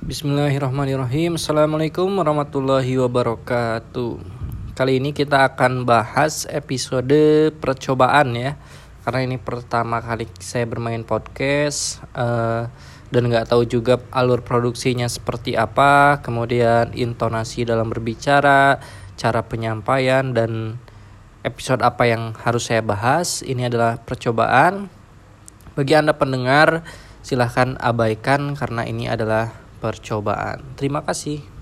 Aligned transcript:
Bismillahirrahmanirrahim. 0.00 1.36
Assalamualaikum 1.36 2.08
warahmatullahi 2.08 2.96
wabarakatuh. 3.04 4.16
Kali 4.72 4.96
ini 4.96 5.12
kita 5.12 5.44
akan 5.44 5.84
bahas 5.84 6.48
episode 6.48 7.52
percobaan 7.60 8.32
ya. 8.32 8.56
Karena 9.04 9.28
ini 9.28 9.36
pertama 9.36 10.00
kali 10.00 10.24
saya 10.40 10.64
bermain 10.64 11.04
podcast 11.04 12.00
uh, 12.16 12.72
Dan 13.12 13.28
nggak 13.28 13.52
tahu 13.52 13.68
juga 13.68 14.00
alur 14.12 14.44
produksinya 14.44 15.08
seperti 15.08 15.56
apa 15.56 16.20
Kemudian 16.20 16.92
intonasi 16.92 17.64
dalam 17.64 17.88
berbicara 17.88 18.80
Cara 19.16 19.40
penyampaian 19.44 20.32
dan 20.32 20.80
episode 21.44 21.84
apa 21.84 22.08
yang 22.08 22.32
harus 22.40 22.72
saya 22.72 22.80
bahas. 22.80 23.44
Ini 23.44 23.68
adalah 23.68 24.00
percobaan. 24.00 24.88
Bagi 25.76 25.92
anda 25.92 26.16
pendengar 26.16 26.88
silahkan 27.20 27.76
abaikan 27.76 28.56
karena 28.56 28.88
ini 28.88 29.04
adalah 29.04 29.68
percobaan. 29.80 30.60
Terima 30.76 31.00
kasih. 31.00 31.59